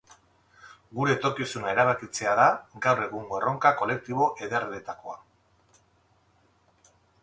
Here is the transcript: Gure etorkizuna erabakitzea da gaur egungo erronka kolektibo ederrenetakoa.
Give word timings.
Gure 0.99 1.13
etorkizuna 1.17 1.69
erabakitzea 1.75 2.33
da 2.41 2.47
gaur 2.87 3.03
egungo 3.09 3.39
erronka 3.43 3.75
kolektibo 3.85 4.33
ederrenetakoa. 4.47 5.19